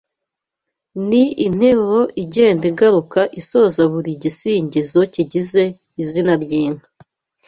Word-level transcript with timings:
ni 1.07 1.23
interuro 1.45 2.01
igenda 2.23 2.63
igaruka 2.71 3.21
isoza 3.39 3.81
buri 3.91 4.11
gisingizo 4.21 4.99
kigize 5.13 5.63
izina 6.01 6.33
ry’inka 6.43 6.89